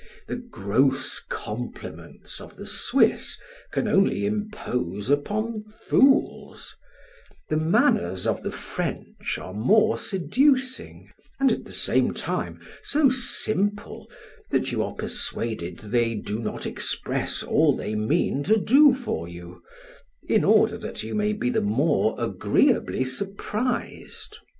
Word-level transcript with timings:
The 0.25 0.35
gross 0.37 1.19
compliments 1.19 2.41
of 2.41 2.55
the 2.55 2.65
Swiss 2.65 3.37
can 3.71 3.87
only 3.87 4.25
impose 4.25 5.11
upon 5.11 5.63
fools; 5.65 6.75
the 7.49 7.57
manners 7.57 8.25
of 8.25 8.41
the 8.41 8.51
French 8.51 9.37
are 9.37 9.53
more 9.53 9.99
seducing, 9.99 11.11
and 11.39 11.51
at 11.51 11.65
the 11.65 11.71
same 11.71 12.15
time 12.15 12.59
so 12.81 13.09
simple, 13.11 14.09
that 14.49 14.71
you 14.71 14.81
are 14.81 14.93
persuaded 14.95 15.77
they 15.77 16.15
do 16.15 16.39
not 16.39 16.65
express 16.65 17.43
all 17.43 17.71
they 17.71 17.93
mean 17.93 18.41
to 18.45 18.57
do 18.57 18.95
for 18.95 19.27
you, 19.27 19.61
in 20.27 20.43
order 20.43 20.79
that 20.79 21.03
you 21.03 21.13
may 21.13 21.31
be 21.31 21.51
the 21.51 21.61
more 21.61 22.15
agreeably 22.19 23.05
surprised. 23.05 24.39